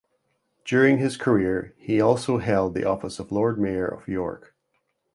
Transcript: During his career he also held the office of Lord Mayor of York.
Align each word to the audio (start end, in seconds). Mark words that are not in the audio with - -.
During 0.65 0.97
his 0.97 1.15
career 1.15 1.75
he 1.77 2.01
also 2.01 2.39
held 2.39 2.73
the 2.73 2.85
office 2.85 3.19
of 3.19 3.31
Lord 3.31 3.59
Mayor 3.61 3.85
of 3.85 4.07
York. 4.07 4.55